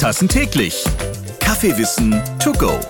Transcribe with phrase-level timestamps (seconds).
[0.00, 0.82] Tassen täglich.
[1.40, 2.80] Kaffeewissen to go.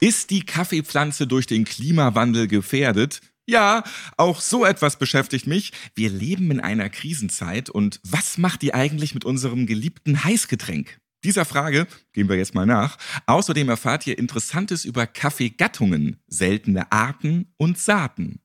[0.00, 3.20] Ist die Kaffeepflanze durch den Klimawandel gefährdet?
[3.46, 3.84] Ja,
[4.16, 5.70] auch so etwas beschäftigt mich.
[5.94, 10.98] Wir leben in einer Krisenzeit und was macht die eigentlich mit unserem geliebten Heißgetränk?
[11.22, 12.98] Dieser Frage gehen wir jetzt mal nach.
[13.26, 18.40] Außerdem erfahrt ihr Interessantes über Kaffeegattungen, seltene Arten und Saaten.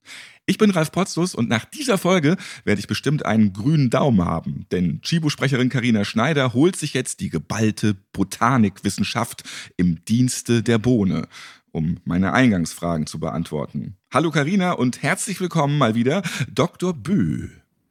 [0.49, 4.65] Ich bin Ralf Potzus und nach dieser Folge werde ich bestimmt einen grünen Daumen haben,
[4.71, 9.43] denn Chibo-Sprecherin Karina Schneider holt sich jetzt die geballte Botanikwissenschaft
[9.75, 11.27] im Dienste der Bohne,
[11.73, 13.97] um meine Eingangsfragen zu beantworten.
[14.09, 16.93] Hallo Karina und herzlich willkommen mal wieder Dr.
[16.93, 17.49] Bö.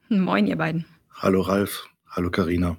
[0.09, 0.87] Moin ihr beiden.
[1.13, 2.79] Hallo Ralf, hallo Karina.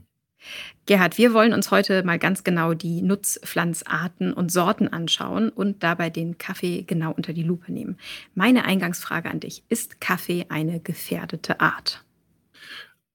[0.85, 6.09] Gerhard, wir wollen uns heute mal ganz genau die Nutzpflanzarten und Sorten anschauen und dabei
[6.09, 7.97] den Kaffee genau unter die Lupe nehmen.
[8.35, 12.03] Meine Eingangsfrage an dich, ist Kaffee eine gefährdete Art?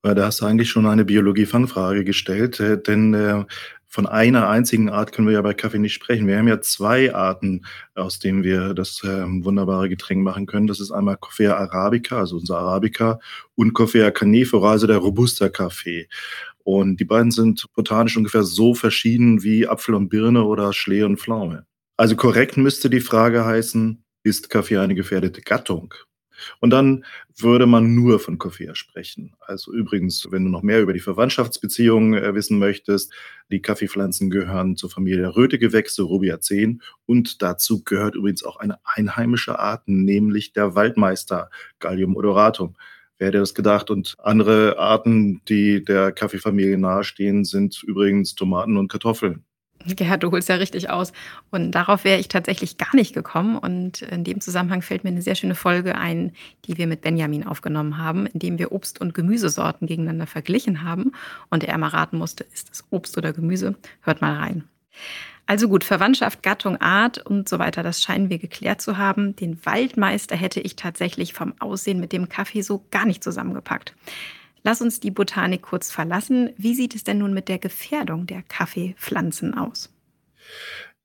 [0.03, 3.45] Da hast du eigentlich schon eine Biologie-Fangfrage gestellt, äh, denn äh,
[3.93, 6.27] von einer einzigen Art können wir ja bei Kaffee nicht sprechen.
[6.27, 10.67] Wir haben ja zwei Arten, aus denen wir das ähm, wunderbare Getränk machen können.
[10.67, 13.21] Das ist einmal Coffea arabica, also unser Arabica,
[13.55, 16.09] und Coffea canifera, also der Robusta-Kaffee.
[16.65, 21.19] Und die beiden sind botanisch ungefähr so verschieden wie Apfel und Birne oder Schlee und
[21.19, 21.67] Pflaume.
[21.97, 25.95] Also korrekt müsste die Frage heißen, ist Kaffee eine gefährdete Gattung?
[26.61, 27.05] Und dann
[27.37, 29.35] würde man nur von Coffea sprechen.
[29.41, 33.13] Also übrigens, wenn du noch mehr über die Verwandtschaftsbeziehungen äh, wissen möchtest,
[33.51, 36.79] die Kaffeepflanzen gehören zur Familie der Rötegewächse, Rubiaceae.
[37.07, 42.77] Und dazu gehört übrigens auch eine einheimische Art, nämlich der Waldmeister, Gallium odoratum.
[43.19, 43.91] Wer hätte das gedacht?
[43.91, 49.45] Und andere Arten, die der Kaffeefamilie nahestehen, sind übrigens Tomaten und Kartoffeln.
[49.87, 51.13] Gerhard, du holst ja richtig aus.
[51.51, 53.57] Und darauf wäre ich tatsächlich gar nicht gekommen.
[53.57, 56.33] Und in dem Zusammenhang fällt mir eine sehr schöne Folge ein,
[56.65, 61.13] die wir mit Benjamin aufgenommen haben, in dem wir Obst- und Gemüsesorten gegeneinander verglichen haben
[61.51, 63.75] und er mal raten musste, ist es Obst oder Gemüse?
[64.03, 64.65] Hört mal rein.
[65.53, 69.37] Also gut, Verwandtschaft, Gattung, Art und so weiter, das scheinen wir geklärt zu haben.
[69.37, 73.95] Den Waldmeister hätte ich tatsächlich vom Aussehen mit dem Kaffee so gar nicht zusammengepackt.
[74.63, 76.49] Lass uns die Botanik kurz verlassen.
[76.57, 79.93] Wie sieht es denn nun mit der Gefährdung der Kaffeepflanzen aus?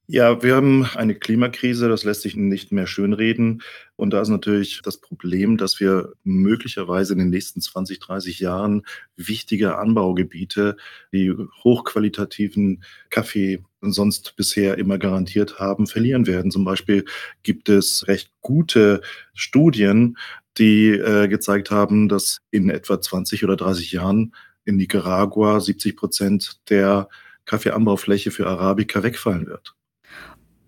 [0.09, 3.61] Ja, wir haben eine Klimakrise, das lässt sich nicht mehr schönreden.
[3.97, 8.83] Und da ist natürlich das Problem, dass wir möglicherweise in den nächsten 20, 30 Jahren
[9.17, 10.77] wichtige Anbaugebiete,
[11.11, 16.51] die hochqualitativen Kaffee sonst bisher immer garantiert haben, verlieren werden.
[16.51, 17.03] Zum Beispiel
[17.43, 19.01] gibt es recht gute
[19.33, 20.17] Studien,
[20.57, 26.61] die äh, gezeigt haben, dass in etwa 20 oder 30 Jahren in Nicaragua 70 Prozent
[26.69, 27.09] der
[27.43, 29.76] Kaffeeanbaufläche für Arabica wegfallen wird.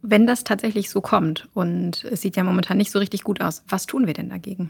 [0.02, 3.64] Wenn das tatsächlich so kommt und es sieht ja momentan nicht so richtig gut aus,
[3.68, 4.70] was tun wir denn dagegen?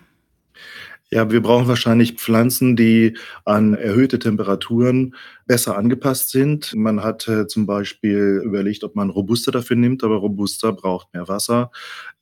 [1.12, 5.16] Ja, wir brauchen wahrscheinlich Pflanzen, die an erhöhte Temperaturen
[5.48, 6.76] besser angepasst sind.
[6.76, 11.28] Man hat äh, zum Beispiel überlegt, ob man Robusta dafür nimmt, aber Robusta braucht mehr
[11.28, 11.72] Wasser.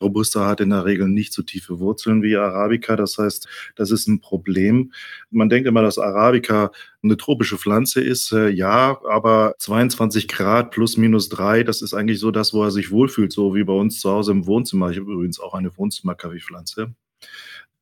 [0.01, 2.95] Robusta hat in der Regel nicht so tiefe Wurzeln wie Arabica.
[2.95, 4.93] Das heißt, das ist ein Problem.
[5.31, 6.71] Man denkt immer, dass Arabica
[7.03, 8.31] eine tropische Pflanze ist.
[8.31, 12.71] Äh, ja, aber 22 Grad plus minus drei, das ist eigentlich so das, wo er
[12.71, 14.91] sich wohlfühlt, so wie bei uns zu Hause im Wohnzimmer.
[14.91, 16.95] Ich habe übrigens auch eine Wohnzimmerkaffeepflanze.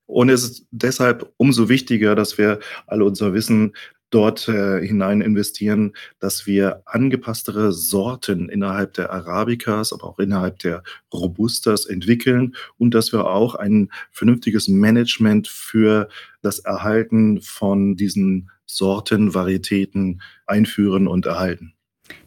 [0.06, 3.74] Und es ist deshalb umso wichtiger, dass wir alle unser Wissen
[4.12, 10.84] dort äh, hinein investieren, dass wir angepasstere Sorten innerhalb der Arabicas, aber auch innerhalb der
[11.14, 16.08] Robustas entwickeln und dass wir auch ein vernünftiges Management für
[16.42, 21.74] das Erhalten von diesen Sorten, Varietäten einführen und erhalten.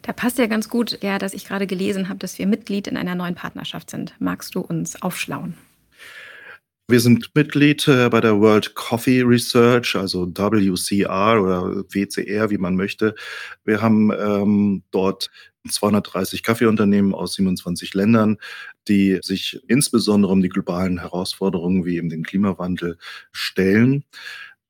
[0.01, 2.97] Da passt ja ganz gut, ja, dass ich gerade gelesen habe, dass wir Mitglied in
[2.97, 4.13] einer neuen Partnerschaft sind.
[4.19, 5.55] Magst du uns aufschlauen?
[6.89, 12.75] Wir sind Mitglied äh, bei der World Coffee Research, also WCR oder WCR, wie man
[12.75, 13.13] möchte.
[13.63, 15.29] Wir haben ähm, dort
[15.69, 18.37] 230 Kaffeeunternehmen aus 27 Ländern,
[18.87, 22.97] die sich insbesondere um die globalen Herausforderungen wie eben den Klimawandel
[23.31, 24.03] stellen.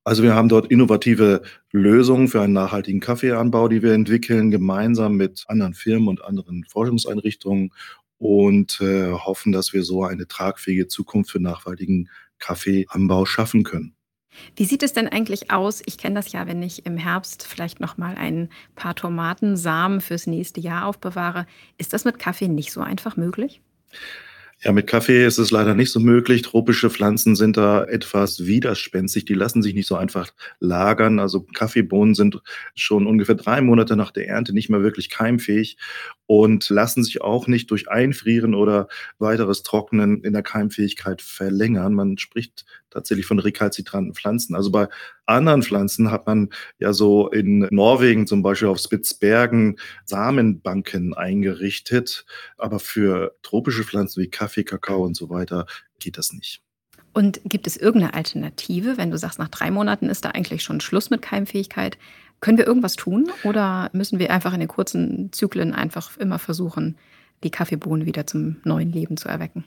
[0.03, 5.45] Also wir haben dort innovative Lösungen für einen nachhaltigen Kaffeeanbau, die wir entwickeln, gemeinsam mit
[5.47, 7.71] anderen Firmen und anderen Forschungseinrichtungen
[8.19, 13.95] und äh, hoffen, dass wir so eine tragfähige Zukunft für nachhaltigen Kaffeeanbau schaffen können.
[14.55, 15.81] Wie sieht es denn eigentlich aus?
[15.85, 20.27] Ich kenne das ja, wenn ich im Herbst vielleicht noch mal ein paar Tomatensamen fürs
[20.27, 21.47] nächste Jahr aufbewahre.
[21.77, 23.61] Ist das mit Kaffee nicht so einfach möglich?
[24.61, 26.41] Ja, mit Kaffee ist es leider nicht so möglich.
[26.41, 29.23] Tropische Pflanzen sind da etwas widerspenstig.
[29.23, 31.19] Die lassen sich nicht so einfach lagern.
[31.19, 32.41] Also Kaffeebohnen sind
[32.75, 35.77] schon ungefähr drei Monate nach der Ernte nicht mehr wirklich keimfähig
[36.25, 41.93] und lassen sich auch nicht durch Einfrieren oder weiteres Trocknen in der Keimfähigkeit verlängern.
[41.93, 44.55] Man spricht tatsächlich von rekalzitranten Pflanzen.
[44.55, 44.89] Also bei
[45.29, 46.49] anderen Pflanzen hat man
[46.79, 52.25] ja so in Norwegen zum Beispiel auf Spitzbergen Samenbanken eingerichtet.
[52.57, 55.65] Aber für tropische Pflanzen wie Kaffee, Kakao und so weiter
[55.99, 56.61] geht das nicht.
[57.13, 60.79] Und gibt es irgendeine Alternative, wenn du sagst, nach drei Monaten ist da eigentlich schon
[60.79, 61.97] Schluss mit Keimfähigkeit?
[62.39, 66.97] Können wir irgendwas tun oder müssen wir einfach in den kurzen Zyklen einfach immer versuchen,
[67.43, 69.65] die Kaffeebohnen wieder zum neuen Leben zu erwecken?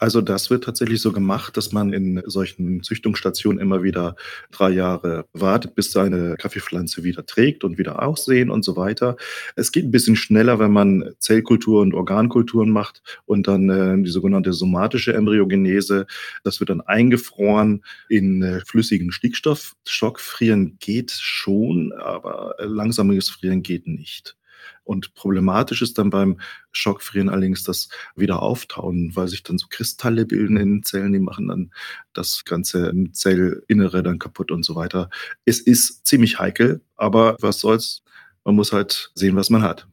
[0.00, 4.16] Also das wird tatsächlich so gemacht, dass man in solchen Züchtungsstationen immer wieder
[4.50, 9.18] drei Jahre wartet, bis seine Kaffeepflanze wieder trägt und wieder aussehen und so weiter.
[9.56, 14.10] Es geht ein bisschen schneller, wenn man Zellkultur und Organkulturen macht und dann äh, die
[14.10, 16.06] sogenannte somatische Embryogenese.
[16.44, 19.74] Das wird dann eingefroren in äh, flüssigen Stickstoff.
[19.86, 24.34] Schockfrieren geht schon, aber langsames Frieren geht nicht.
[24.84, 26.40] Und problematisch ist dann beim
[26.72, 31.48] Schockfrieren allerdings das Wiederauftauen, weil sich dann so Kristalle bilden in den Zellen, die machen
[31.48, 31.70] dann
[32.12, 35.10] das ganze Zellinnere dann kaputt und so weiter.
[35.44, 38.02] Es ist ziemlich heikel, aber was soll's?
[38.44, 39.86] Man muss halt sehen, was man hat.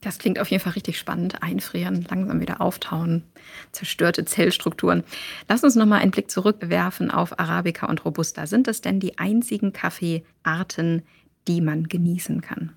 [0.00, 1.42] Das klingt auf jeden Fall richtig spannend.
[1.42, 3.24] Einfrieren, langsam wieder auftauen,
[3.72, 5.02] zerstörte Zellstrukturen.
[5.48, 8.46] Lass uns nochmal einen Blick zurückwerfen auf Arabica und Robusta.
[8.46, 11.02] Sind das denn die einzigen Kaffeearten,
[11.48, 12.76] die man genießen kann?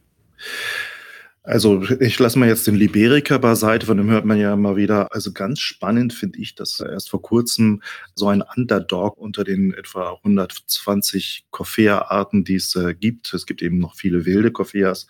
[1.44, 5.12] Also ich lasse mal jetzt den Liberica beiseite, von dem hört man ja immer wieder.
[5.12, 7.82] Also ganz spannend finde ich, dass erst vor kurzem
[8.14, 13.80] so ein Underdog unter den etwa 120 Coffea-Arten, die es äh, gibt, es gibt eben
[13.80, 15.08] noch viele wilde Coffeas,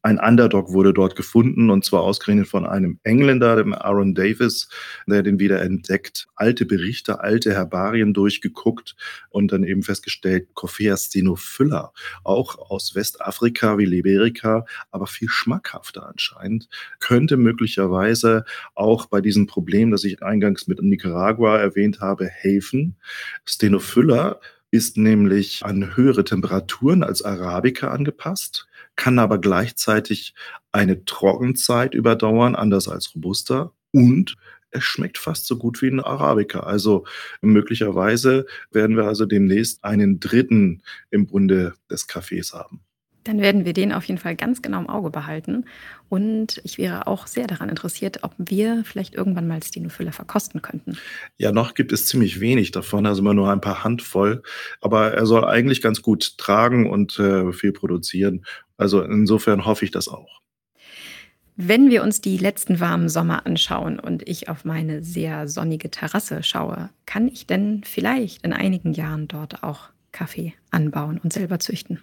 [0.00, 4.70] ein Underdog wurde dort gefunden und zwar ausgerechnet von einem Engländer, dem Aaron Davis,
[5.06, 8.96] der den wieder entdeckt, alte Berichte, alte Herbarien durchgeguckt
[9.28, 11.92] und dann eben festgestellt, Coffea stenophylla,
[12.22, 16.68] auch aus Westafrika wie Liberica, aber viel schmackhaft schmackhafter anscheinend,
[17.00, 18.44] könnte möglicherweise
[18.74, 22.96] auch bei diesem Problem, das ich eingangs mit Nicaragua erwähnt habe, helfen.
[23.44, 24.40] Stenophylla
[24.70, 28.66] ist nämlich an höhere Temperaturen als Arabica angepasst,
[28.96, 30.34] kann aber gleichzeitig
[30.72, 34.36] eine Trockenzeit überdauern, anders als Robusta und
[34.70, 36.60] es schmeckt fast so gut wie ein Arabica.
[36.60, 37.04] Also
[37.40, 42.80] möglicherweise werden wir also demnächst einen dritten im Bunde des Kaffees haben.
[43.24, 45.64] Dann werden wir den auf jeden Fall ganz genau im Auge behalten.
[46.10, 50.98] Und ich wäre auch sehr daran interessiert, ob wir vielleicht irgendwann mal Stenofüller verkosten könnten.
[51.38, 54.42] Ja, noch gibt es ziemlich wenig davon, also immer nur ein paar Handvoll.
[54.80, 58.44] Aber er soll eigentlich ganz gut tragen und äh, viel produzieren.
[58.76, 60.40] Also insofern hoffe ich das auch.
[61.56, 66.42] Wenn wir uns die letzten warmen Sommer anschauen und ich auf meine sehr sonnige Terrasse
[66.42, 72.00] schaue, kann ich denn vielleicht in einigen Jahren dort auch Kaffee anbauen und selber züchten?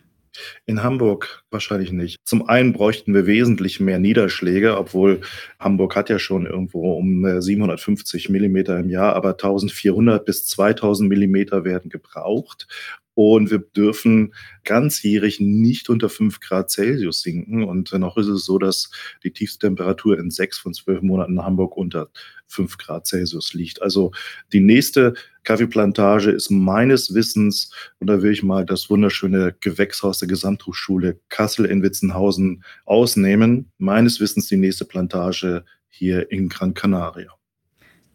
[0.65, 2.17] In Hamburg wahrscheinlich nicht.
[2.23, 5.21] Zum einen bräuchten wir wesentlich mehr Niederschläge, obwohl
[5.59, 11.09] Hamburg hat ja schon irgendwo um 750 äh, Millimeter im Jahr, aber 1400 bis 2000
[11.09, 12.67] Millimeter werden gebraucht.
[13.13, 17.63] Und wir dürfen ganzjährig nicht unter 5 Grad Celsius sinken.
[17.63, 18.89] Und noch ist es so, dass
[19.23, 22.09] die tiefste Temperatur in sechs von zwölf Monaten in Hamburg unter
[22.47, 23.81] 5 Grad Celsius liegt.
[23.81, 24.11] Also
[24.53, 25.13] die nächste
[25.43, 31.65] Kaffeeplantage ist meines Wissens, und da will ich mal das wunderschöne Gewächshaus der Gesamthochschule Kassel
[31.65, 37.31] in Witzenhausen ausnehmen, meines Wissens die nächste Plantage hier in Gran Canaria.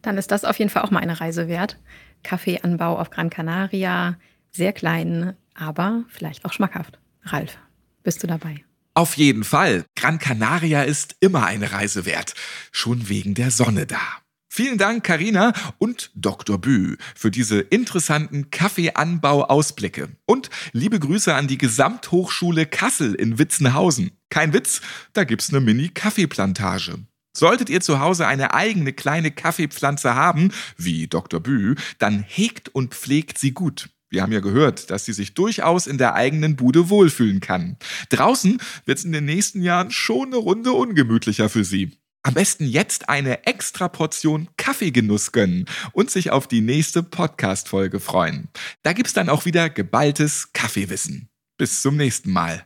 [0.01, 1.77] Dann ist das auf jeden Fall auch mal eine Reise wert.
[2.23, 4.17] Kaffeeanbau auf Gran Canaria,
[4.51, 6.99] sehr klein, aber vielleicht auch schmackhaft.
[7.23, 7.57] Ralf,
[8.03, 8.63] bist du dabei?
[8.93, 9.85] Auf jeden Fall.
[9.95, 12.33] Gran Canaria ist immer eine Reise wert.
[12.71, 14.01] Schon wegen der Sonne da.
[14.49, 16.57] Vielen Dank, Karina und Dr.
[16.57, 20.09] Bü, für diese interessanten Kaffeeanbau-Ausblicke.
[20.25, 24.13] Und liebe Grüße an die Gesamthochschule Kassel in Witzenhausen.
[24.31, 24.81] Kein Witz,
[25.13, 26.97] da gibt's eine Mini-Kaffeeplantage.
[27.37, 31.39] Solltet ihr zu Hause eine eigene kleine Kaffeepflanze haben, wie Dr.
[31.39, 33.89] Bü, dann hegt und pflegt sie gut.
[34.09, 37.77] Wir haben ja gehört, dass sie sich durchaus in der eigenen Bude wohlfühlen kann.
[38.09, 41.97] Draußen wird's in den nächsten Jahren schon eine Runde ungemütlicher für sie.
[42.23, 48.49] Am besten jetzt eine extra Portion Kaffeegenuss gönnen und sich auf die nächste Podcast-Folge freuen.
[48.83, 51.29] Da gibt's dann auch wieder geballtes Kaffeewissen.
[51.57, 52.65] Bis zum nächsten Mal.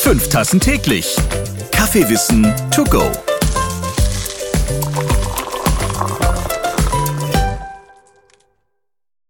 [0.00, 1.16] Fünf Tassen täglich.
[1.72, 3.10] Kaffeewissen to go.